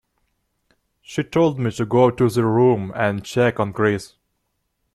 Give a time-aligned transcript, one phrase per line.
[1.03, 4.15] She told me to go to the room and check on Chris.